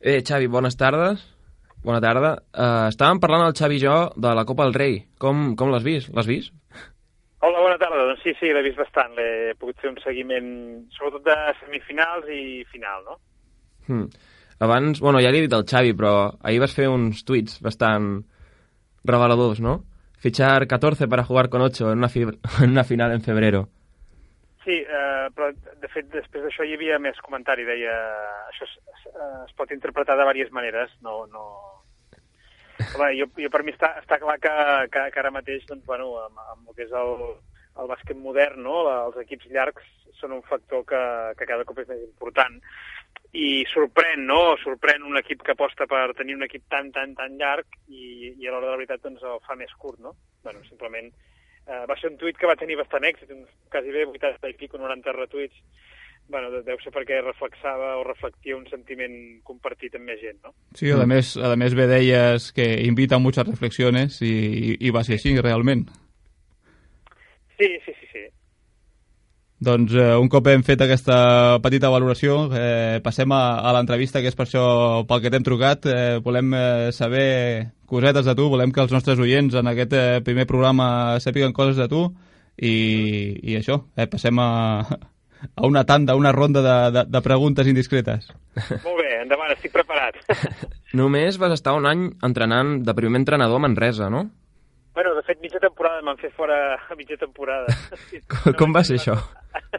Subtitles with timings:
[0.00, 1.20] Eh, Xavi, bones tardes.
[1.84, 2.30] Bona tarda.
[2.56, 4.94] Uh, estàvem parlant el Xavi i jo de la Copa del Rei.
[5.20, 6.08] Com, com l'has vist?
[6.16, 6.54] L'has vist?
[7.44, 8.06] Hola, bona tarda.
[8.08, 9.12] Doncs sí, sí, l'he vist bastant.
[9.18, 10.48] L'he pogut fer un seguiment,
[10.96, 13.18] sobretot de semifinals i final, no?
[13.88, 14.08] Hmm.
[14.64, 16.14] Abans, bueno, ja li he dit al Xavi, però
[16.48, 18.10] ahir vas fer uns tuits bastant
[19.04, 19.82] reveladors, ¿no?
[20.20, 22.10] Fichar 14 para jugar con 8 en una,
[22.64, 23.68] en una final en febrero.
[24.64, 27.94] Sí, eh, però de fet després d'això hi havia més comentari, deia
[28.50, 29.06] això es, es,
[29.46, 31.24] es pot interpretar de diverses maneres, no...
[31.32, 31.46] no...
[32.80, 34.52] Home, jo, jo per mi està, està clar que,
[34.92, 37.10] que, que ara mateix, doncs, bueno, amb, amb el que és el,
[37.76, 38.78] el bàsquet modern, no?
[38.88, 39.84] els equips llargs
[40.16, 41.00] són un factor que,
[41.36, 42.56] que cada cop és més important
[43.36, 44.56] i sorprèn, no?
[44.64, 48.48] Sorprèn un equip que aposta per tenir un equip tan, tan, tan llarg i, i
[48.48, 50.16] a l'hora de la veritat doncs, el fa més curt, no?
[50.42, 51.12] bueno, simplement
[51.66, 54.58] eh, va ser un tuit que va tenir bastant èxit, uns quasi bé 80 i
[54.58, 55.56] pico, 90 retuits,
[56.30, 59.14] bueno, deu ser perquè reflexava o reflectia un sentiment
[59.46, 60.54] compartit amb més gent, no?
[60.78, 65.02] Sí, a més, a més bé deies que invita a muchas reflexiones i, i va
[65.06, 65.88] ser així, realment.
[67.58, 68.24] Sí, sí, sí, sí.
[69.60, 74.30] Doncs eh, un cop hem fet aquesta petita valoració, eh, passem a, a l'entrevista, que
[74.32, 74.64] és per això
[75.08, 75.84] pel que t'hem trucat.
[75.84, 77.26] Eh, volem eh, saber
[77.90, 81.76] cosetes de tu, volem que els nostres oients en aquest eh, primer programa sàpiguen coses
[81.76, 82.06] de tu
[82.56, 82.72] i,
[83.52, 84.48] i això, eh, passem a,
[85.52, 88.32] a una tanda, a una ronda de, de, de preguntes indiscretes.
[88.56, 90.16] Molt bé, endavant, estic preparat.
[91.00, 94.30] Només vas estar un any entrenant de primer entrenador a Manresa, no?
[94.94, 97.70] Bueno, de fet, mitja temporada m'han fet fora a mitja temporada.
[98.32, 99.14] Com, com va ser això?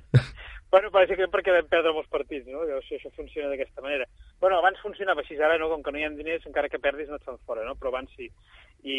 [0.71, 2.63] bueno, bàsicament perquè vam perdre molts partits, no?
[2.63, 4.07] Llavors, això funciona d'aquesta manera.
[4.39, 7.11] Bueno, abans funcionava així, ara no, com que no hi ha diners, encara que perdis
[7.11, 7.75] no et fan fora, no?
[7.75, 8.29] Però abans sí.
[8.87, 8.97] I,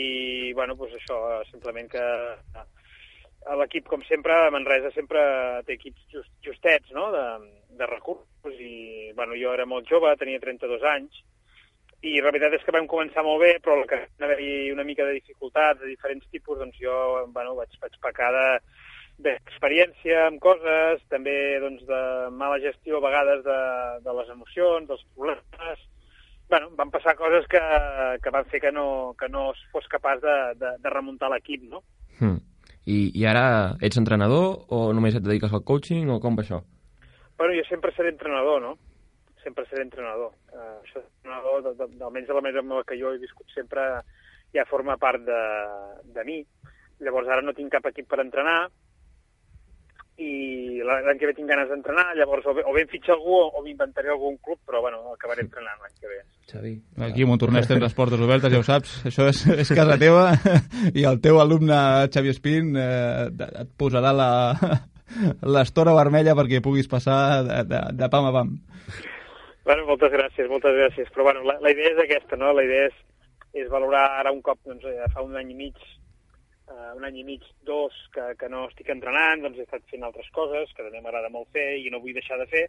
[0.59, 1.19] bueno, doncs això,
[1.49, 2.05] simplement que
[3.59, 5.23] l'equip, com sempre, Manresa sempre
[5.67, 7.25] té equips just, justets, no?, de,
[7.81, 11.25] de recursos, i, bueno, jo era molt jove, tenia 32 anys,
[12.03, 14.85] i la veritat és que vam començar molt bé, però el que va haver una
[14.87, 16.95] mica de dificultats de diferents tipus, doncs jo
[17.35, 18.47] bueno, vaig, vaig pecar de,
[19.23, 22.03] d'experiència amb coses, també doncs, de
[22.35, 23.59] mala gestió a vegades de,
[24.05, 25.89] de les emocions, dels problemes...
[26.53, 27.61] Bueno, van passar coses que,
[28.21, 31.81] que van fer que no, que no fos capaç de, de, de remuntar l'equip, no?
[32.19, 32.43] Hmm.
[32.85, 33.45] I, I ara
[33.81, 36.59] ets entrenador o només et dediques al coaching o com va això?
[37.39, 38.75] Bueno, jo sempre seré entrenador, no?
[39.43, 40.35] Sempre seré entrenador.
[40.53, 43.51] Uh, això entrenador, de, de, almenys de la manera amb la que jo he viscut
[43.55, 43.89] sempre,
[44.55, 45.43] ja forma part de,
[46.15, 46.39] de mi.
[47.03, 48.61] Llavors ara no tinc cap equip per entrenar,
[50.21, 53.33] i l'any que ve tinc ganes d'entrenar, llavors o bé, o bé em fitxa algú
[53.39, 56.19] o, o m'inventaré algun club, però bueno, acabaré entrenant l'any que ve.
[56.53, 56.73] Xavi.
[57.09, 60.27] Aquí a Montornès tens les portes obertes, ja ho saps, això és, és casa teva
[61.01, 61.79] i el teu alumne
[62.13, 63.31] Xavi Espín eh,
[63.65, 64.31] et posarà la
[65.57, 68.55] l'estora vermella perquè puguis passar de, de, de pam a pam.
[69.65, 71.11] Bueno, moltes gràcies, moltes gràcies.
[71.15, 72.53] Però bueno, la, la idea és aquesta, no?
[72.57, 72.97] La idea és,
[73.65, 75.79] és valorar ara un cop, doncs, fa un any i mig,
[76.67, 80.09] uh, un any i mig, dos, que, que no estic entrenant, doncs he estat fent
[80.09, 82.67] altres coses que també m'agrada molt fer i no vull deixar de fer,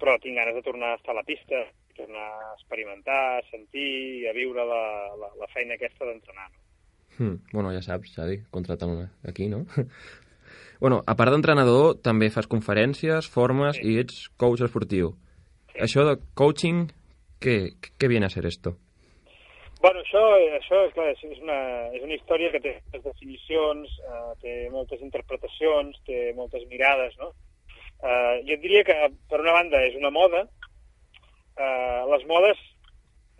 [0.00, 1.60] però tinc ganes de tornar a estar a la pista,
[1.98, 4.82] tornar a experimentar, a sentir, a viure la,
[5.20, 6.48] la, la feina aquesta d'entrenar.
[6.48, 6.66] No?
[7.20, 7.36] Hmm.
[7.52, 9.66] Bueno, ja saps, Xavi, contratant aquí, no?
[10.80, 13.84] bueno, a part d'entrenador, també fas conferències, formes sí.
[13.84, 15.12] i ets coach esportiu.
[15.78, 16.86] Això de coaching,
[17.40, 17.56] què,
[17.98, 18.74] què viene a ser esto?
[19.80, 20.20] Bueno, això,
[20.58, 21.60] això és, clar, és, una,
[21.96, 27.30] és una història que té moltes definicions, eh, té moltes interpretacions, té moltes mirades, no?
[28.00, 28.96] Eh, jo et diria que,
[29.30, 30.44] per una banda, és una moda.
[31.56, 32.60] Eh, les modes,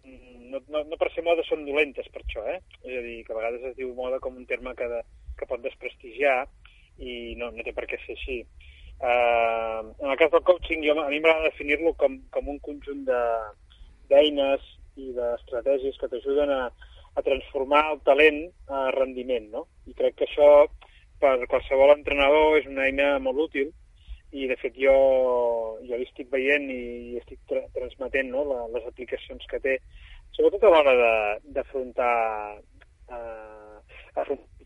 [0.05, 2.59] no, no, no per ser moda, són dolentes per això, eh?
[2.87, 5.03] És a dir, que a vegades es diu moda com un terme que, de,
[5.37, 6.39] que pot desprestigiar
[7.01, 8.41] i no, no té per què ser així.
[9.01, 13.07] Eh, en el cas del coaching, jo, a mi m'agrada definir-lo com, com un conjunt
[13.09, 16.63] d'eines, de, i d'estratègies que t'ajuden a,
[17.17, 19.67] a transformar el talent a rendiment, no?
[19.89, 20.51] I crec que això
[21.21, 23.71] per qualsevol entrenador és una eina molt útil
[24.33, 24.95] i de fet jo,
[25.83, 29.77] jo l'estic veient i estic tra transmetent no, la, les aplicacions que té,
[30.37, 30.95] sobretot a l'hora
[31.57, 32.15] d'afrontar
[33.11, 33.77] eh,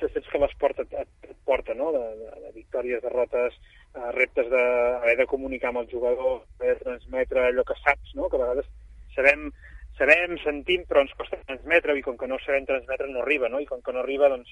[0.04, 1.90] afrontacions que l'esport et, et, et porta, no?
[1.92, 3.56] de, de, de victòries, derrotes,
[3.94, 4.64] eh, reptes de,
[5.20, 8.28] de comunicar amb el jugador, haver de transmetre allò que saps, no?
[8.28, 8.68] que a vegades
[9.16, 9.50] sabem
[9.94, 13.60] sabem, sentim, però ens costa transmetre, i com que no sabem transmetre no arriba, no?
[13.62, 14.50] I com que no arriba, doncs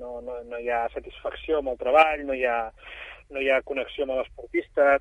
[0.00, 2.56] no, no, no hi ha satisfacció amb el treball, no hi ha,
[3.36, 4.94] no hi ha connexió amb l'esportista,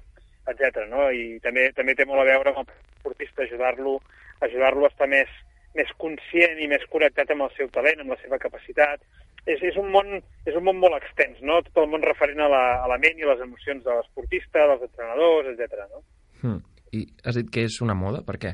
[0.52, 0.84] etc.
[0.92, 1.08] no?
[1.16, 4.02] I també també té molt a veure amb l'esportista, ajudar-lo
[4.42, 5.32] ajudar-lo a estar més,
[5.78, 9.04] més conscient i més connectat amb el seu talent, amb la seva capacitat.
[9.50, 11.60] És, és, un món, és un món molt extens, no?
[11.66, 14.86] Tot el món referent a la, a la ment i les emocions de l'esportista, dels
[14.86, 15.88] entrenadors, etc.
[15.90, 16.04] no?
[16.44, 16.60] Hmm.
[16.92, 18.52] I has dit que és una moda, per què?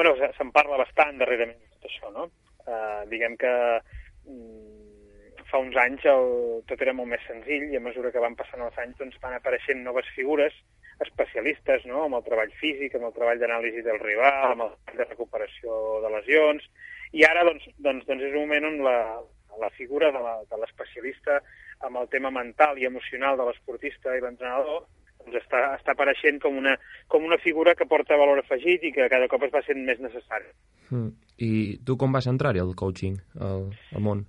[0.00, 2.22] bueno, se'n parla bastant darrerament tot això, no?
[2.64, 3.50] Uh, diguem que
[4.24, 6.28] mm, fa uns anys el,
[6.70, 9.36] tot era molt més senzill i a mesura que van passant els anys doncs, van
[9.36, 10.56] apareixent noves figures
[11.04, 12.06] especialistes no?
[12.06, 15.76] amb el treball físic, amb el treball d'anàlisi del rival, amb el treball de recuperació
[16.06, 16.64] de lesions,
[17.12, 18.98] i ara doncs, doncs, doncs és un moment on la,
[19.60, 21.40] la figura de l'especialista
[21.86, 24.86] amb el tema mental i emocional de l'esportista i l'entrenador
[25.20, 26.76] doncs està, està apareixent com una,
[27.08, 30.00] com una figura que porta valor afegit i que cada cop es va sent més
[30.00, 30.48] necessari.
[30.90, 31.10] Mm.
[31.40, 31.50] I
[31.86, 34.24] tu com vas entrar-hi al coaching, al, al món?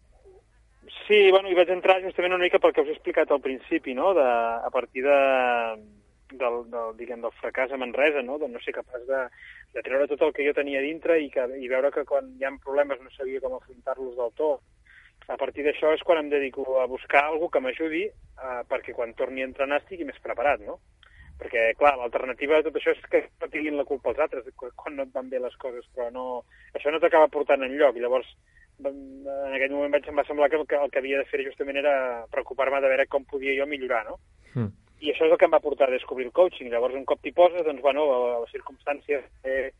[1.07, 3.95] Sí, bueno, hi vaig entrar justament una mica pel que us he explicat al principi,
[3.95, 4.13] no?
[4.15, 5.17] De, a partir de,
[6.39, 8.37] del, del, diguem, del fracàs a Manresa, no?
[8.41, 9.21] de no ser capaç de,
[9.75, 12.47] de treure tot el que jo tenia dintre i, que, i veure que quan hi
[12.47, 14.63] ha problemes no sabia com afrontar-los del tot.
[15.31, 19.13] A partir d'això és quan em dedico a buscar alguna que m'ajudi eh, perquè quan
[19.15, 20.79] torni a entrenar estigui més preparat, no?
[21.41, 24.97] Perquè, clar, l'alternativa de tot això és que no tinguin la culpa els altres quan
[24.97, 26.25] no et van bé les coses, però no,
[26.77, 27.97] això no t'acaba portant en lloc.
[27.97, 28.29] Llavors,
[28.85, 31.41] en aquell moment vaig, em va semblar que el, que el que havia de fer
[31.45, 31.95] justament era
[32.33, 34.19] preocupar-me de veure com podia jo millorar, no?
[34.53, 34.69] Mm.
[35.01, 36.69] I això és el que em va portar a descobrir el coaching.
[36.69, 38.03] Llavors, un cop t'hi poses, doncs, bueno,
[38.43, 39.71] les circumstàncies eh,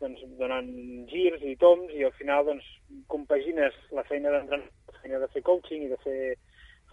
[0.00, 0.70] doncs, donen
[1.10, 2.64] girs i toms i al final doncs,
[3.12, 6.20] compagines la feina d'entrenar, la feina de fer coaching i de fer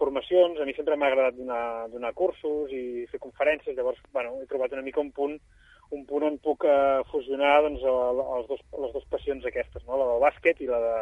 [0.00, 0.60] formacions.
[0.60, 1.62] A mi sempre m'ha agradat donar,
[1.94, 3.76] donar cursos i fer conferències.
[3.76, 5.40] Llavors, bueno, he trobat una mica un punt
[5.96, 9.96] un punt on puc uh, fusionar doncs, els dos, les dues passions aquestes, no?
[9.96, 10.96] la del bàsquet i la de,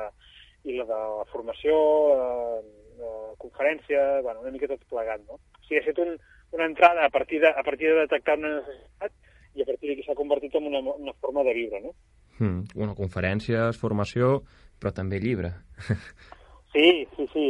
[0.70, 1.74] i la de la formació,
[2.14, 2.60] eh,
[3.00, 5.24] uh, conferència, bueno, una mica tot plegat.
[5.26, 5.40] No?
[5.40, 6.14] O sigui, ha estat un,
[6.52, 9.12] una entrada a partir de, a partir de detectar una necessitat
[9.56, 11.92] i a partir d'aquí s'ha convertit en una, una forma de viure, no?
[12.38, 14.42] Mm, bueno, conferències, formació,
[14.80, 15.54] però també llibre.
[16.76, 17.44] Sí, sí, sí.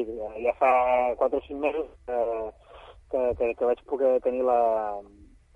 [0.44, 0.68] Ja fa
[1.18, 2.18] 4 o 5 mesos que,
[3.10, 4.60] que, que, que vaig poder tenir la,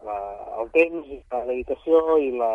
[0.02, 0.16] la,
[0.58, 2.50] el temps, la dedicació i la,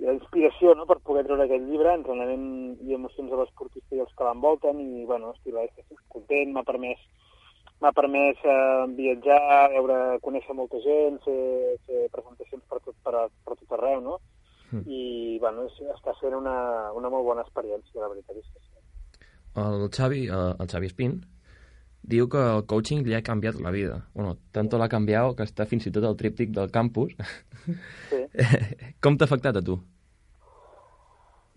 [0.00, 0.86] i la inspiració no?
[0.88, 2.46] per poder treure aquest llibre, entrenament
[2.88, 7.02] i emocions de l'esportista i els que l'envolten, i bueno, estic, estic content, m'ha permès
[7.82, 13.56] m'ha permès eh, viatjar, veure, conèixer molta gent, fer, fer presentacions per tot, per, per
[13.58, 14.18] tot arreu, no?
[14.72, 14.82] Mm.
[14.82, 15.02] I,
[15.42, 16.56] bueno, és, està sent una,
[16.96, 18.72] una molt bona experiència, la veritat és que sí.
[19.56, 21.18] El Xavi, el, el Xavi Espín,
[22.06, 24.00] diu que el coaching li ha canviat la vida.
[24.14, 27.14] Bueno, tanto l'ha canviat que està fins i tot el tríptic del campus.
[27.66, 28.20] Sí.
[29.02, 29.74] Com t'ha afectat a tu?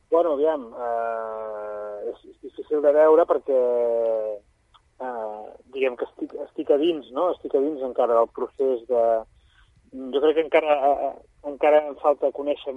[0.10, 3.60] Bueno, aviam, eh, és, és difícil de veure perquè
[5.00, 5.44] eh,
[5.74, 7.30] diguem que estic, estic a dins, no?
[7.36, 9.04] Estic a dins encara del procés de...
[10.14, 11.14] Jo crec que encara, eh,
[11.50, 12.76] encara em falta conèixer,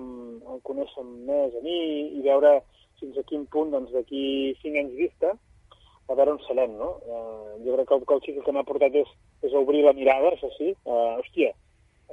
[0.69, 1.79] conèixer més a mi
[2.19, 2.61] i veure
[3.01, 5.35] fins a quin punt, doncs, d'aquí cinc anys vista,
[6.09, 6.95] a veure on serem, no?
[7.03, 9.13] Eh, jo crec que el coaching el que m'ha portat és,
[9.45, 10.73] és obrir la mirada, això sí.
[10.73, 11.53] Eh, hòstia,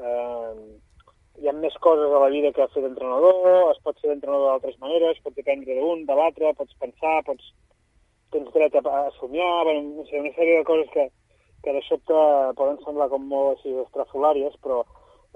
[0.01, 0.53] eh,
[1.39, 4.79] hi ha més coses a la vida que fer d'entrenador, es pot fer d'entrenador d'altres
[4.83, 7.53] maneres, pots dependre d'un, de l'altre, pots pensar, pots
[8.33, 11.09] tens dret a, a somiar, bueno, no sé, una sèrie de coses que,
[11.63, 12.21] que de sobte
[12.59, 14.83] poden semblar com molt així estrafolàries, però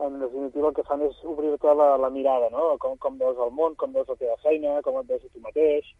[0.03, 2.71] en definitiva el que fan és obrir-te la, la mirada, no?
[2.81, 5.43] Com, com veus el món, com veus la teva feina, com et veus a tu
[5.43, 5.91] mateix.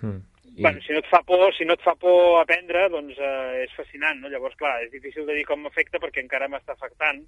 [0.00, 0.22] Mm.
[0.54, 0.62] I...
[0.62, 3.74] Bueno, si no et fa por, si no et fa por aprendre, doncs eh, és
[3.76, 4.30] fascinant, no?
[4.32, 7.24] Llavors, clar, és difícil de dir com m'afecta perquè encara m'està afectant,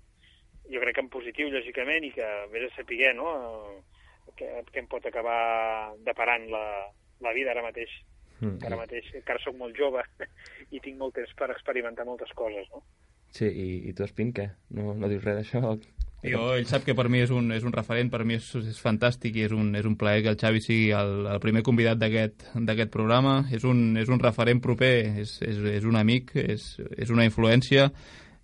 [0.73, 3.33] jo crec que en positiu, lògicament, i que vés a saber, no?,
[4.37, 6.65] que, que em pot acabar deparant la,
[7.25, 7.93] la vida ara mateix.
[8.41, 8.61] Mm.
[8.69, 10.03] Ara mateix encara sóc molt jove
[10.75, 12.85] i tinc molt temps per experimentar moltes coses, no?
[13.37, 14.49] Sí, i, i tu, Espín, què?
[14.77, 15.77] No, no dius res d'això?
[16.27, 18.79] Jo, ell sap que per mi és un, és un referent, per mi és, és
[18.83, 22.01] fantàstic i és un, és un plaer que el Xavi sigui el, el primer convidat
[22.01, 23.37] d'aquest programa.
[23.55, 26.65] És un, és un referent proper, és, és, és un amic, és,
[26.97, 27.91] és una influència.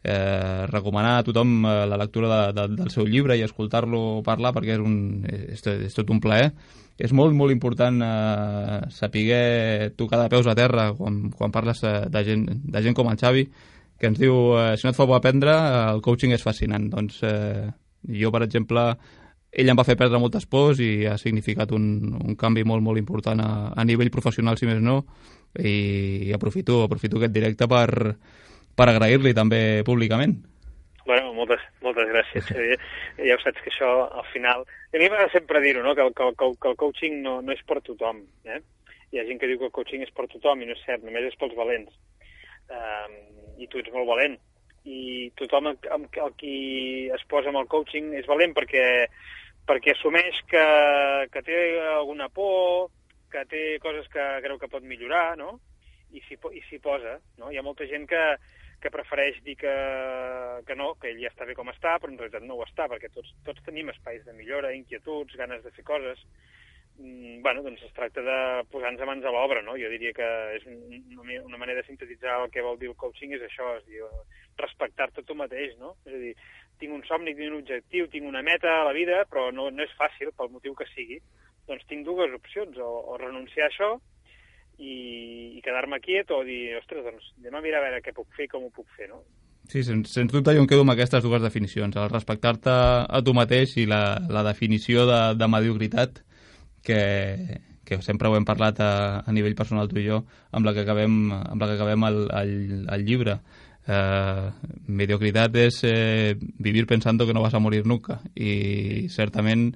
[0.03, 4.51] Eh, recomanar a tothom eh, la lectura de, de, del seu llibre i escoltar-lo parlar
[4.51, 6.49] perquè és, un, és, és tot un plaer
[6.99, 11.95] és molt, molt important eh, saber tocar de peus a terra quan, quan parles eh,
[12.13, 13.47] de gent, de gent com el Xavi,
[13.99, 15.55] que ens diu eh, si no et fa por aprendre,
[15.95, 16.89] el coaching és fascinant.
[16.93, 17.71] Doncs eh,
[18.21, 18.85] jo, per exemple,
[19.53, 21.87] ell em va fer perdre moltes pors i ha significat un,
[22.21, 25.03] un canvi molt, molt important a, a nivell professional, si més no,
[25.59, 27.89] i, i aprofito, aprofito aquest directe per,
[28.77, 30.39] per agrair-li també públicament.
[31.05, 32.47] Bueno, moltes, moltes gràcies.
[33.27, 34.63] ja ho saps que això, al final...
[34.93, 35.97] A mi m'agrada sempre dir-ho, no?
[35.99, 38.23] que, que, que, que el coaching no, no és per tothom.
[38.47, 38.61] Eh?
[39.13, 41.03] Hi ha gent que diu que el coaching és per tothom i no és cert,
[41.05, 41.93] només és pels valents.
[42.73, 43.19] Um,
[43.61, 44.39] I tu ets molt valent.
[44.89, 46.57] I tothom amb, amb, el qui
[47.15, 48.87] es posa amb el coaching és valent perquè,
[49.69, 50.65] perquè assumeix que,
[51.35, 51.59] que té
[51.93, 52.89] alguna por,
[53.33, 55.59] que té coses que creu que pot millorar, no?
[56.13, 57.51] I s'hi posa, no?
[57.51, 58.25] Hi ha molta gent que,
[58.83, 59.73] que prefereix dir que,
[60.67, 62.89] que no, que ell ja està bé com està, però en realitat no ho està,
[62.91, 66.25] perquè tots, tots tenim espais de millora, inquietuds, ganes de fer coses.
[66.99, 68.39] Mm, bueno, doncs es tracta de
[68.73, 69.79] posar-nos mans a l'obra, no?
[69.81, 73.33] Jo diria que és una, una manera de sintetitzar el que vol dir el coaching
[73.39, 74.03] és això, és dir,
[74.61, 75.95] respectar-te tu mateix, no?
[76.05, 76.35] És a dir,
[76.83, 79.87] tinc un somni, tinc un objectiu, tinc una meta a la vida, però no, no
[79.87, 81.23] és fàcil, pel motiu que sigui.
[81.71, 83.93] Doncs tinc dues opcions, o, o renunciar a això
[84.83, 84.97] i,
[85.59, 88.49] i quedar-me quiet o dir, ostres, doncs anem a mirar a veure què puc fer
[88.51, 89.23] com ho puc fer, no?
[89.71, 93.35] Sí, sens, sens dubte jo em quedo amb aquestes dues definicions, el respectar-te a tu
[93.37, 96.19] mateix i la, la definició de, de mediocritat
[96.85, 97.03] que,
[97.87, 100.83] que sempre ho hem parlat a, a nivell personal tu i jo, amb la que
[100.85, 102.57] acabem, amb la que acabem el, el,
[102.97, 103.39] el llibre.
[103.83, 104.51] Eh,
[104.95, 109.73] mediocritat és eh, vivir pensando que no vas a morir nunca i certament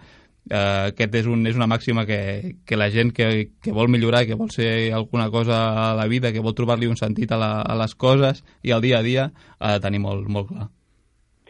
[0.51, 4.39] aquest és, un, és una màxima que, que la gent que, que vol millorar, que
[4.39, 7.75] vol ser alguna cosa a la vida, que vol trobar-li un sentit a, la, a
[7.79, 10.69] les coses i al dia a dia, ha de tenir molt, molt clar.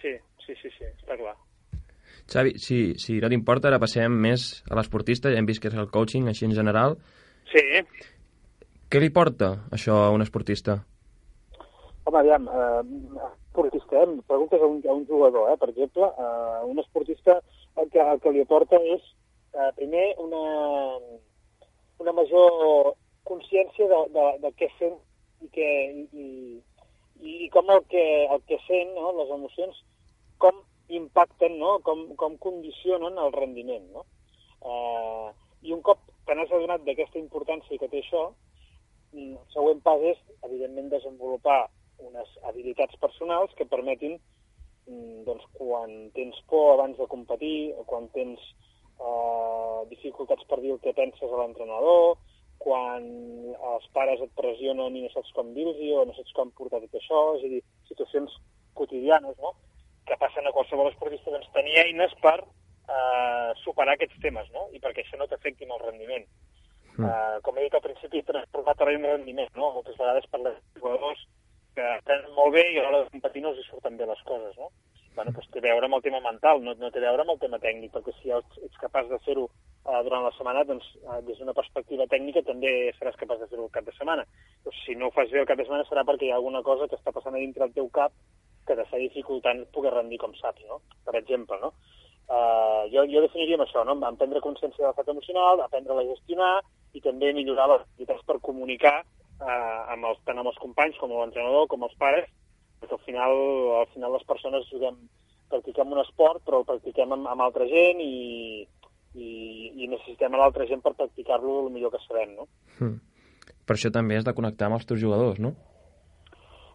[0.01, 0.15] Sí,
[0.47, 1.37] sí, sí, sí, està clar.
[2.33, 5.79] Xavi, si, si no t'importa, ara passem més a l'esportista, ja hem vist que és
[5.79, 6.97] el coaching, així en general.
[7.53, 7.63] Sí.
[8.91, 10.81] Què li porta això a un esportista?
[12.07, 14.19] Home, aviam, eh, esportista, eh?
[14.27, 15.57] preguntes a un, a un jugador, eh?
[15.59, 17.41] per exemple, eh, un esportista
[17.77, 19.03] el que, el que li aporta és,
[19.55, 20.43] eh, primer, una,
[22.03, 22.95] una major
[23.27, 24.97] consciència de, de, de què sent
[25.43, 25.69] i, que,
[26.23, 26.27] i,
[27.21, 29.13] i, i com el que, el que sent, no?
[29.19, 29.79] les emocions,
[30.43, 31.79] com impacten, no?
[31.87, 33.89] com, com condicionen el rendiment.
[33.93, 34.07] No?
[34.63, 35.31] Eh,
[35.67, 38.29] I un cop te n'has adonat d'aquesta importància que té això,
[39.13, 41.67] mm, el següent pas és, evidentment, desenvolupar
[42.07, 44.19] unes habilitats personals que permetin
[44.87, 48.41] doncs, quan tens por abans de competir, quan tens
[49.01, 52.17] eh, dificultats per dir el que penses a l'entrenador,
[52.63, 53.05] quan
[53.55, 56.99] els pares et pressionen i no saps com dir-los o no saps com portar tot
[56.99, 58.33] això, és a dir, situacions
[58.79, 59.55] quotidianes, no?,
[60.07, 64.83] que passen a qualsevol esportista, doncs tenir eines per eh, superar aquests temes, no?, i
[64.83, 66.29] perquè això no t'afecti en el rendiment.
[66.97, 67.05] Mm.
[67.05, 69.67] Uh, com he dit al principi, transformat en rendiment, no?
[69.75, 71.27] Moltes vegades parlem de jugadors
[71.77, 74.57] que aprenen molt bé i a l'hora de competir no els surten bé les coses,
[74.57, 74.71] no?
[75.17, 77.33] Bueno, doncs té a veure amb el tema mental, no, no té a veure amb
[77.35, 81.23] el tema tècnic, perquè si ets, capaç de fer-ho uh, durant la setmana, doncs uh,
[81.25, 84.27] des d'una perspectiva tècnica també seràs capaç de fer-ho el cap de setmana.
[84.65, 86.61] Però si no ho fas bé el cap de setmana serà perquè hi ha alguna
[86.67, 88.13] cosa que està passant a dintre del teu cap
[88.69, 90.83] que t'està dificultant poder rendir com saps, no?
[91.09, 91.73] Per exemple, no?
[92.27, 93.97] Uh, jo, jo definiria amb això, no?
[93.97, 96.55] Amb prendre consciència de l'estat emocional, aprendre a gestionar
[96.93, 98.99] i també millorar les habilitats per comunicar
[99.41, 102.29] eh, amb els, tant amb els companys com amb l'entrenador, com els pares,
[102.81, 103.37] perquè al final,
[103.83, 104.99] al final les persones juguem,
[105.53, 108.67] practiquem un esport, però el practiquem amb, amb altra gent i,
[109.15, 109.31] i,
[109.77, 112.49] i necessitem a l'altra gent per practicar-lo el millor que sabem, no?
[112.81, 112.99] Mm.
[113.67, 115.55] Per això també has de connectar amb els teus jugadors, no?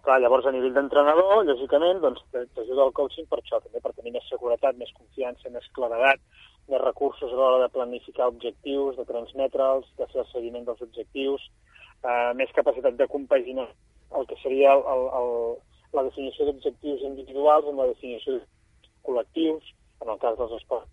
[0.01, 4.15] Clar, llavors a nivell d'entrenador, lògicament, doncs t'ajuda el coaching per això, també per tenir
[4.15, 6.23] més seguretat, més confiança, més claredat,
[6.71, 11.45] més recursos a l'hora de planificar objectius, de transmetre'ls, de fer el seguiment dels objectius,
[12.05, 13.67] eh, més capacitat de compaginar
[14.17, 15.29] el que seria el, el, el,
[15.97, 18.41] la definició d'objectius individuals amb la definició de
[19.07, 20.91] col·lectius, en el cas dels esports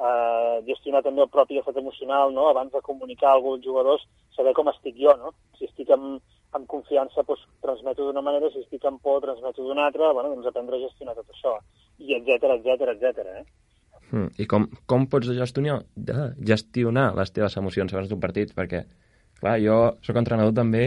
[0.00, 2.48] eh, gestionar també el propi estat emocional, no?
[2.50, 4.04] abans de comunicar a algú als jugadors,
[4.36, 5.34] saber com estic jo, no?
[5.58, 6.20] si estic amb,
[6.56, 10.50] amb confiança doncs, transmeto d'una manera, si estic amb por transmeto d'una altra, bueno, doncs
[10.50, 11.56] aprendre a gestionar tot això,
[11.98, 13.26] i etc etc etc.
[13.40, 13.44] Eh?
[14.10, 15.82] Mm, I com, com pots gestionar,
[16.52, 18.54] gestionar les teves emocions abans d'un partit?
[18.56, 18.84] Perquè
[19.40, 20.84] Clar, jo sóc entrenador també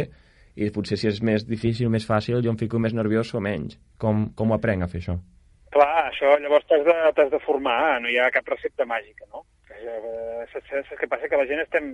[0.55, 3.79] i potser si és més difícil, més fàcil, jo em fico més nerviós o menys.
[4.01, 5.17] Com, com ho aprenc a fer això?
[5.74, 9.41] Clar, això llavors t'has de, de formar, no hi ha cap recepta màgica, no?
[9.74, 11.29] Eh, saps què passa?
[11.29, 11.89] Que la gent estem,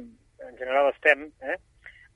[0.49, 1.55] en general estem, eh?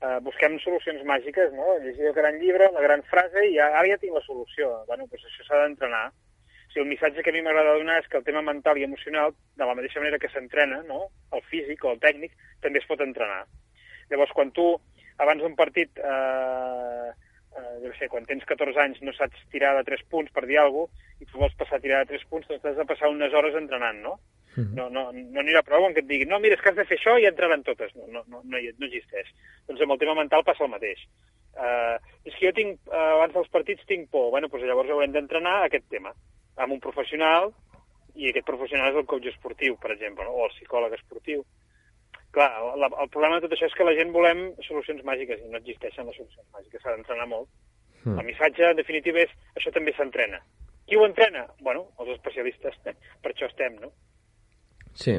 [0.04, 1.78] Uh, busquem solucions màgiques, no?
[1.80, 4.68] Llegir el gran llibre, la gran frase, i ja, ara ja tinc la solució.
[4.90, 6.04] Bueno, doncs això s'ha d'entrenar.
[6.10, 8.84] O sigui, el missatge que a mi m'agrada donar és que el tema mental i
[8.84, 11.06] emocional, de la mateixa manera que s'entrena, no?
[11.32, 13.46] el físic o el tècnic, també es pot entrenar.
[14.14, 14.68] Llavors, quan tu,
[15.18, 17.10] abans d'un partit, eh,
[17.58, 20.60] eh, jo sé, quan tens 14 anys no saps tirar de 3 punts per dir
[20.62, 23.10] alguna cosa, i tu vols passar a tirar de 3 punts, doncs has de passar
[23.10, 24.18] unes hores entrenant, no?
[24.56, 24.74] Mm -hmm.
[24.78, 26.76] No, no, no n'hi ha prou en què et diguin no, mira, és que has
[26.76, 27.94] de fer això i entraran totes.
[27.96, 29.28] No, no, no, no, no existeix.
[29.66, 31.00] Doncs amb el tema mental passa el mateix.
[31.54, 34.30] Uh, és que jo tinc, uh, abans dels partits tinc por.
[34.30, 36.12] Bueno, doncs llavors haurem d'entrenar aquest tema
[36.56, 37.52] amb un professional
[38.14, 40.30] i aquest professional és el coach esportiu, per exemple, no?
[40.30, 41.44] o el psicòleg esportiu.
[42.34, 42.50] Clar,
[42.80, 45.60] la, el problema de tot això és que la gent volem solucions màgiques i no
[45.60, 47.46] existeixen les solucions màgiques, s'ha d'entrenar molt.
[48.02, 48.18] Mm.
[48.18, 50.40] El missatge, en definitiva, és això també s'entrena.
[50.84, 51.46] Qui ho entrena?
[51.62, 52.74] Bueno, els especialistes,
[53.22, 53.92] per això estem, no?
[54.98, 55.16] Sí.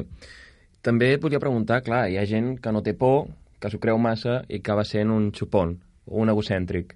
[0.84, 3.26] També et volia preguntar, clar, hi ha gent que no té por,
[3.60, 5.72] que s'ho creu massa i acaba sent un xupon
[6.06, 6.92] o un egocèntric.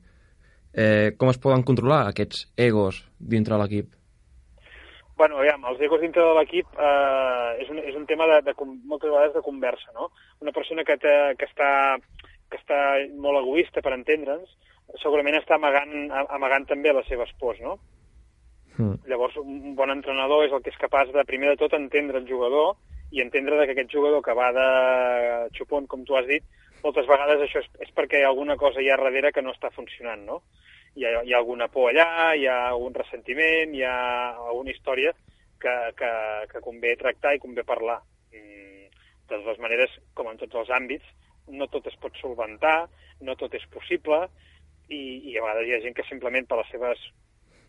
[0.70, 3.96] Eh, com es poden controlar aquests egos dintre de l'equip?
[5.20, 8.54] Bueno, aviam, els egos dintre de l'equip eh, és, un, és un tema de, de,
[8.88, 10.06] moltes vegades de conversa, no?
[10.40, 11.98] Una persona que, te, que, està,
[12.48, 12.78] que està
[13.20, 14.54] molt egoista, per entendre'ns,
[15.02, 15.92] segurament està amagant,
[16.32, 17.76] amagant també les seves pors, no?
[18.78, 18.96] Mm.
[19.12, 22.28] Llavors, un bon entrenador és el que és capaç de, primer de tot, entendre el
[22.30, 22.78] jugador
[23.12, 24.68] i entendre que aquest jugador que va de
[25.58, 26.48] xupon, com tu has dit,
[26.80, 29.68] moltes vegades això és, és perquè hi ha alguna cosa allà darrere que no està
[29.76, 30.40] funcionant, no?
[30.96, 33.96] Hi ha, hi ha alguna por allà, hi ha algun ressentiment, hi ha
[34.48, 35.12] alguna història
[35.60, 36.10] que, que,
[36.50, 38.00] que convé tractar i convé parlar.
[38.34, 38.90] Mm,
[39.30, 41.06] de totes maneres, com en tots els àmbits,
[41.50, 42.88] no tot es pot solventar,
[43.26, 44.24] no tot és possible,
[44.90, 47.02] i, i a vegades hi ha gent que simplement per les seves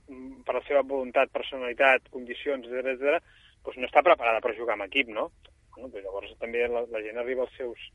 [0.10, 3.22] mm, per la seva voluntat, personalitat, condicions, etc etc,
[3.66, 5.30] doncs no està preparada per jugar en equip, no?
[5.76, 7.90] Bueno, doncs llavors també la, la gent arriba als seus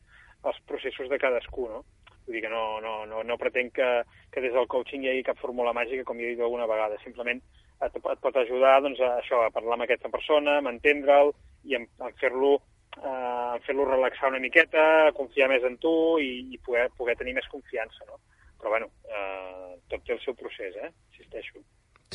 [0.46, 1.82] als processos de cadascú, no?
[2.26, 3.90] Vull dir que no, no, no, no pretenc que,
[4.34, 6.98] que des del coaching hi hagi cap fórmula màgica, com he dit alguna vegada.
[7.04, 11.34] Simplement et, et pot ajudar doncs, a, això, a parlar amb aquesta persona, a entendre'l
[11.66, 12.56] i a, a fer-lo
[13.02, 15.92] eh, fer-lo relaxar una miqueta, a confiar més en tu
[16.22, 18.20] i, i poder, poder tenir més confiança, no?
[18.56, 20.90] Però, bueno, eh, tot té el seu procés, eh?
[21.12, 21.60] Insisteixo.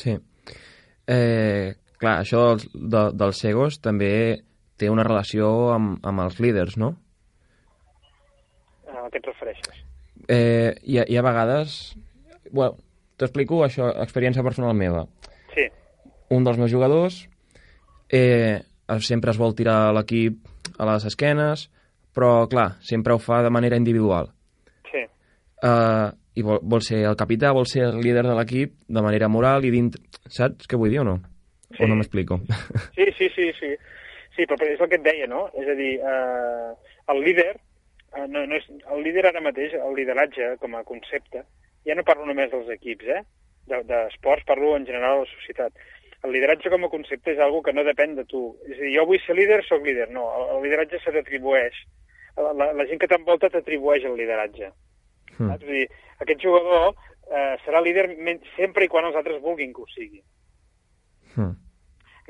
[0.00, 0.16] Sí.
[1.06, 4.12] Eh, clar, això dels, de, dels cegos també
[4.78, 6.94] té una relació amb, amb els líders, no?
[8.92, 9.82] A què et refereixes?
[10.28, 11.94] Eh, hi, ha, hi ha vegades...
[12.52, 12.76] Bueno,
[13.16, 15.06] t'explico això, experiència personal meva.
[15.54, 15.64] Sí.
[16.36, 17.22] Un dels meus jugadors
[18.12, 18.60] eh,
[19.00, 20.42] sempre es vol tirar l'equip
[20.78, 21.68] a les esquenes,
[22.12, 24.28] però, clar, sempre ho fa de manera individual.
[24.90, 25.04] Sí.
[25.64, 29.28] Eh, I vol, vol ser el capità, vol ser el líder de l'equip de manera
[29.32, 29.94] moral i dint...
[30.32, 31.18] Saps què vull dir o no?
[31.72, 31.82] Sí.
[31.82, 32.38] O no m'explico?
[32.96, 33.74] Sí, sí, sí, sí.
[34.32, 35.46] Sí, però és el que et deia, no?
[35.60, 36.70] És a dir, eh,
[37.12, 37.50] el líder
[38.28, 41.44] no, no és, el líder ara mateix, el lideratge com a concepte,
[41.86, 43.22] ja no parlo només dels equips, eh?
[43.66, 45.72] d'esports, de, parlo en general de la societat.
[46.22, 48.42] El lideratge com a concepte és algo que no depèn de tu.
[48.68, 50.08] És a dir, jo vull ser líder, sóc líder.
[50.14, 51.78] No, el, el lideratge se t'atribueix.
[52.36, 54.70] La, la, la gent que t'envolta t'atribueix el lideratge.
[55.38, 55.48] Mm.
[55.56, 55.88] És a dir,
[56.22, 58.06] aquest jugador eh, serà líder
[58.54, 60.22] sempre i quan els altres vulguin que ho sigui.
[61.34, 61.56] Mm.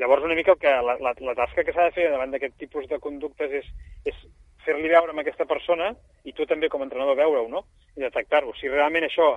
[0.00, 2.56] Llavors, una mica el que, la, la, la tasca que s'ha de fer davant d'aquest
[2.58, 3.68] tipus de conductes és,
[4.08, 4.24] és
[4.66, 5.90] fer-li veure amb aquesta persona
[6.24, 7.64] i tu també com a entrenador veure-ho, no?
[7.96, 8.54] I detectar-ho.
[8.58, 9.28] Si realment això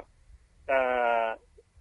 [0.70, 1.34] eh,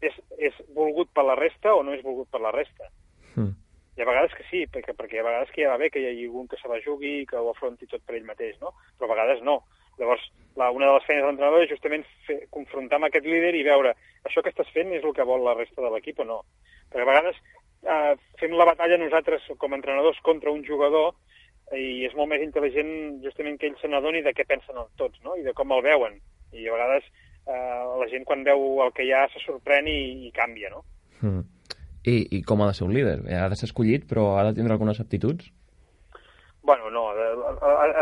[0.08, 0.16] és,
[0.50, 2.90] és volgut per la resta o no és volgut per la resta.
[3.34, 3.52] Mm.
[3.94, 6.08] Hi ha vegades que sí, perquè, perquè ha vegades que ja va bé que hi
[6.10, 8.74] hagi algun que se la jugui i que ho afronti tot per ell mateix, no?
[8.98, 9.60] Però a vegades no.
[9.98, 10.24] Llavors,
[10.58, 13.66] la, una de les feines de l'entrenador és justament fer, confrontar amb aquest líder i
[13.66, 13.94] veure
[14.26, 16.40] això que estàs fent és el que vol la resta de l'equip o no.
[16.90, 17.38] Perquè a vegades
[17.86, 21.14] eh, fem la batalla nosaltres com a entrenadors contra un jugador
[21.72, 25.36] i és molt més intel·ligent justament que ell se n'adoni de què pensen tots, no?
[25.40, 26.20] I de com el veuen.
[26.52, 27.08] I a vegades
[27.48, 30.84] eh, la gent quan veu el que hi ha se sorprèn i, i canvia, no?
[31.22, 31.42] Mm.
[32.04, 33.20] I, I com ha de ser un líder?
[33.32, 35.48] Ha de ser escollit, però ha de tindre algunes aptituds?
[36.64, 37.06] Bueno, no.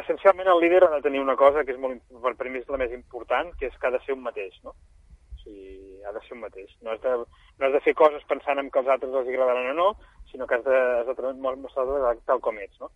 [0.03, 2.03] Essencialment el líder ha de tenir una cosa que és molt,
[2.39, 4.75] per mi és la més important, que és que ha de ser un mateix, no?
[4.75, 6.75] O sigui, ha de ser un mateix.
[6.83, 7.15] No has de,
[7.59, 9.89] no has de fer coses pensant en que els altres els agradaran o no,
[10.31, 12.91] sinó que has de, has de mostrar tal com ets, no?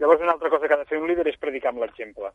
[0.00, 2.32] Llavors, una altra cosa que ha de fer un líder és predicar amb l'exemple.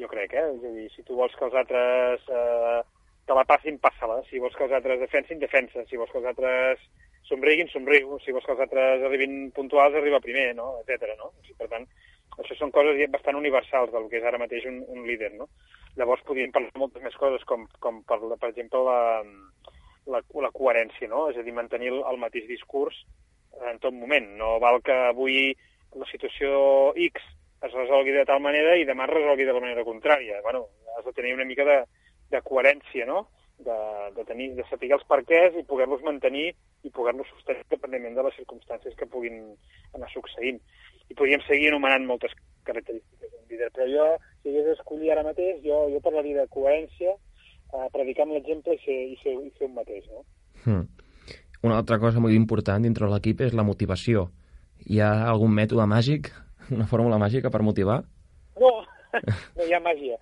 [0.00, 0.48] Jo crec, eh?
[0.56, 2.80] És a dir, si tu vols que els altres eh,
[3.28, 4.20] te la passin, passa-la.
[4.28, 5.84] Si vols que els altres defensin, defensa.
[5.88, 6.86] Si vols que els altres
[7.28, 8.16] somriguin, somriu.
[8.24, 10.74] Si vols que els altres arribin puntuals, arriba primer, no?
[10.82, 11.30] Etcètera, no?
[11.30, 11.86] O sigui, per tant,
[12.38, 15.48] això són coses bastant universals del que és ara mateix un, un líder, no?
[16.00, 19.00] Llavors podríem parlar moltes més coses, com, com per, per exemple la,
[20.08, 21.26] la, la coherència, no?
[21.30, 23.04] És a dir, mantenir el, el mateix discurs
[23.68, 24.32] en tot moment.
[24.40, 25.52] No val que avui
[25.98, 27.22] la situació X
[27.62, 30.40] es resolgui de tal manera i demà es resolgui de la manera contrària.
[30.42, 31.78] Bueno, has de tenir una mica de,
[32.32, 33.28] de coherència, no?
[33.62, 33.76] De,
[34.16, 36.48] de, tenir, de saber els perquès i poder-los mantenir
[36.82, 39.38] i poder-los sostenir dependent de les circumstàncies que puguin
[39.94, 40.58] anar succeint.
[41.06, 42.34] I podríem seguir anomenant moltes
[42.66, 44.08] característiques d'un líder, però jo,
[44.42, 48.82] si hagués d'escollir ara mateix, jo, jo parlaria de coherència, eh, predicar amb l'exemple i,
[48.82, 50.26] ser, i, ser, i ser un mateix, no?
[50.64, 50.84] Hmm.
[51.62, 54.32] Una altra cosa molt important dintre de l'equip és la motivació
[54.86, 56.30] hi ha algun mètode màgic,
[56.74, 58.02] una fórmula màgica per motivar?
[58.60, 58.72] No,
[59.58, 60.18] no hi ha màgia.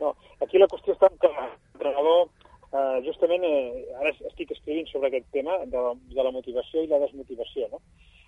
[0.00, 2.26] No, aquí la qüestió està que l'entrenador,
[2.72, 7.00] eh, justament, eh, ara estic escrivint sobre aquest tema de, de la motivació i la
[7.04, 7.82] desmotivació, no?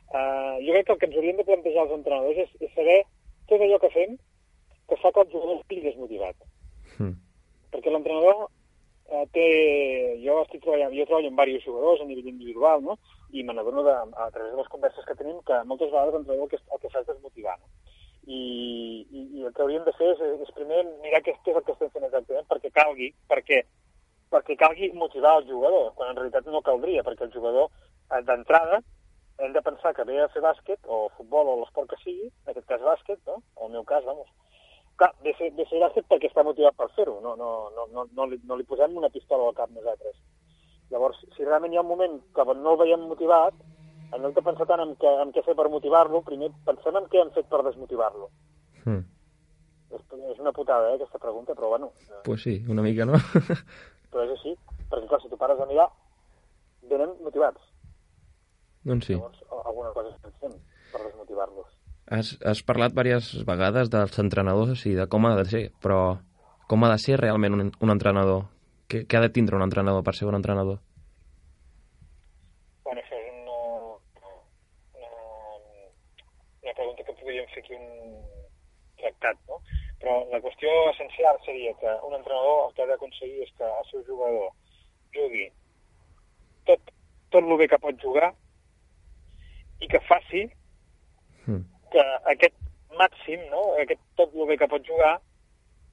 [0.07, 3.01] Eh, jo crec que el que ens hauríem de plantejar els entrenadors és, és saber
[3.51, 4.19] tot allò que fem
[4.87, 6.37] que fa que el jugador estigui desmotivat.
[6.99, 7.17] Mm.
[7.75, 8.47] Perquè l'entrenador
[9.09, 9.47] eh, té...
[10.25, 12.99] Jo estic treballant, jo treballo amb diversos jugadors a nivell individual, no?
[13.31, 16.49] i me n'adono a través de les converses que tenim que moltes vegades ens el
[16.51, 17.57] que, el que fa és desmotivar.
[17.59, 17.69] No?
[18.27, 18.41] I,
[19.07, 21.75] i, I el que hauríem de fer és, és primer mirar què és el que
[21.75, 23.63] estem fent exactament perquè calgui, perquè
[24.31, 28.81] perquè calgui motivar el jugador, quan en realitat no caldria, perquè el jugador eh, d'entrada
[29.39, 32.53] hem de pensar que ve a fer bàsquet, o futbol, o l'esport que sigui, en
[32.53, 33.43] aquest cas bàsquet, no?
[33.61, 34.29] en el meu cas, vamos.
[34.97, 38.07] Clar, fer, ve a fer bàsquet perquè està motivat per fer-ho, no, no, no, no,
[38.17, 40.17] no, li, no li posem una pistola al cap nosaltres.
[40.91, 43.59] Llavors, si realment hi ha un moment que no el veiem motivat,
[44.15, 47.11] en lloc de pensar tant en, què, en què fer per motivar-lo, primer pensem en
[47.13, 48.31] què hem fet per desmotivar-lo.
[48.87, 49.03] Mm.
[49.97, 51.93] És, és una putada, eh, aquesta pregunta, però bueno...
[52.09, 53.21] Eh, Pues sí, una mica, no?
[54.13, 54.55] però és així,
[54.89, 55.91] perquè clar, si tu pares a mirar,
[56.89, 57.61] venen motivats.
[58.87, 59.19] doncs sí.
[59.19, 60.61] Llavors, alguna cosa estem fent
[60.93, 61.76] per desmotivar-los.
[62.07, 66.19] Has, has parlat diverses vegades dels entrenadors i de com ha de ser, però
[66.71, 68.45] com ha de ser realment un, un entrenador?
[68.87, 70.79] Què, què ha de tindre un entrenador per ser un entrenador?
[72.87, 73.57] Bueno, això és una,
[75.01, 75.11] una,
[76.63, 77.89] una pregunta que podríem fer aquí un
[79.03, 79.59] tractat, no?
[80.03, 83.91] Però la qüestió essencial seria que un entrenador el que ha d'aconseguir és que el
[83.91, 84.53] seu jugador
[85.17, 85.49] jugui
[86.71, 86.95] tot,
[87.35, 88.31] tot el bé que pot jugar
[89.83, 90.45] i que faci
[91.47, 91.63] Mm.
[91.93, 92.57] Que aquest
[92.99, 93.63] màxim, no?
[93.83, 95.17] aquest tot el bé que pot jugar,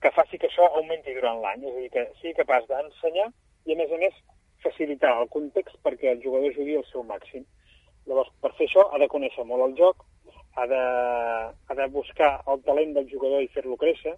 [0.03, 3.73] que faci que això augmenti durant l'any, és a dir, que sigui capaç d'ensenyar i,
[3.73, 4.15] a més a més,
[4.63, 7.45] facilitar el context perquè el jugador jugui al seu màxim.
[8.07, 10.03] Llavors, per fer això, ha de conèixer molt el joc,
[10.59, 10.83] ha de,
[11.69, 14.15] ha de buscar el talent del jugador i fer-lo créixer,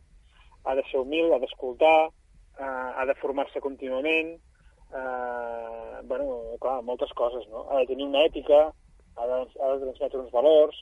[0.66, 2.10] ha de ser humil, ha d'escoltar,
[2.58, 4.34] eh, ha de formar-se contínuament,
[5.02, 7.68] eh, bueno, clar, moltes coses, no?
[7.70, 8.66] Ha de tenir una ètica,
[9.16, 10.82] ha de, ha de transmetre uns valors,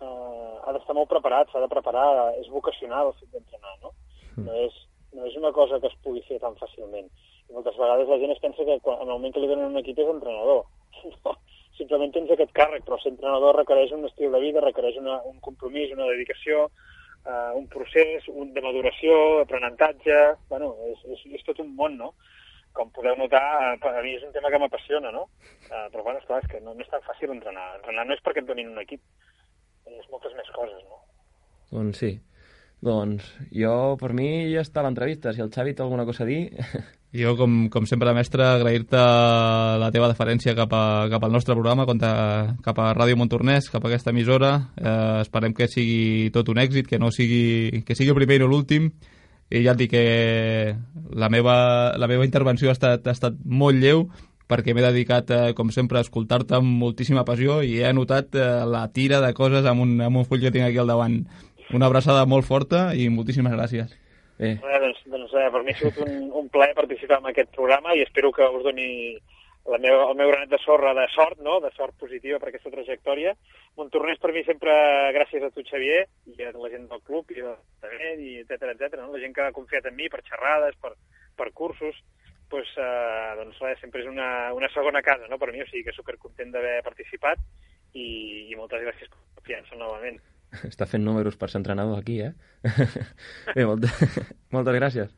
[0.00, 2.08] eh, ha d'estar molt preparat, s'ha de preparar,
[2.42, 3.94] és vocacional el fet d'entrenar, no?
[4.44, 4.74] No és,
[5.16, 7.08] no és una cosa que es pugui fer tan fàcilment.
[7.48, 9.72] I moltes vegades la gent es pensa que quan, en el moment que li donen
[9.72, 10.66] un equip és entrenador.
[11.24, 11.34] No,
[11.78, 15.38] simplement tens aquest càrrec, però ser entrenador requereix un estil de vida, requereix una, un
[15.44, 16.64] compromís, una dedicació,
[17.24, 20.18] eh, un procés un de maduració, aprenentatge...
[20.50, 22.12] Bueno, és, és, és tot un món, no?
[22.74, 25.28] Com podeu notar, eh, per a mi és un tema que m'apassiona, no?
[25.70, 27.68] Eh, però, bueno, esclar, és que no, no és tan fàcil entrenar.
[27.78, 29.04] Entrenar no és perquè et donin un equip,
[29.96, 31.00] és moltes més coses, no?
[31.72, 32.12] Doncs sí.
[32.84, 35.32] Doncs jo, per mi, ja està l'entrevista.
[35.34, 36.44] Si el Xavi té alguna cosa a dir...
[37.16, 39.00] Jo, com, com sempre, mestre, agrair-te
[39.80, 42.10] la teva deferència cap, a, cap al nostre programa, contra,
[42.60, 44.50] cap a Ràdio Montornès, cap a aquesta emissora.
[44.76, 48.42] Eh, esperem que sigui tot un èxit, que no sigui, que sigui el primer i
[48.42, 48.90] no l'últim.
[49.48, 50.76] I ja et dic que
[51.16, 51.56] la meva,
[51.96, 54.04] la meva intervenció ha estat, ha estat molt lleu,
[54.48, 58.48] perquè m'he dedicat, eh, com sempre, a escoltar-te amb moltíssima passió i he anotat eh,
[58.66, 61.20] la tira de coses amb un, amb un full que tinc aquí al davant.
[61.76, 63.92] Una abraçada molt forta i moltíssimes gràcies.
[64.38, 67.50] Bé, Eh, doncs, doncs eh, per mi ha sigut un, un plaer participar en aquest
[67.56, 68.88] programa i espero que us doni
[69.68, 71.58] la meva, el meu granet de sorra de sort, no?
[71.60, 73.34] de sort positiva per aquesta trajectòria.
[73.76, 74.72] Montornès per mi sempre
[75.16, 77.52] gràcies a tu, Xavier, i a la gent del club, i de
[77.84, 79.12] David, i etcètera, etcètera, no?
[79.12, 80.94] la gent que ha confiat en mi per xerrades, per,
[81.36, 82.00] per cursos,
[82.50, 85.38] pues, eh, doncs res, sempre és una, una segona casa no?
[85.40, 87.42] per mi, o sigui que supercontent d'haver participat
[87.94, 90.20] i, i moltes gràcies per confiança novament.
[90.72, 92.32] està fent números per ser entrenador aquí, eh?
[93.56, 93.92] Bé, molta,
[94.54, 95.16] moltes gràcies.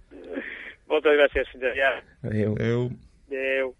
[0.90, 2.02] Moltes gràcies, fins aviat.
[2.26, 2.56] Adéu.
[2.58, 2.88] Adéu.
[3.30, 3.74] Adéu.